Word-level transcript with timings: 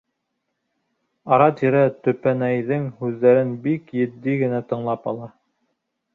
Ара-тирә 1.37 1.83
төпәнәйҙең 2.07 2.89
һүҙҙәрен 3.03 3.53
бик 3.69 3.93
етди 4.01 4.37
генә 4.43 4.65
тыңлап 4.73 5.09
ала. 5.15 5.31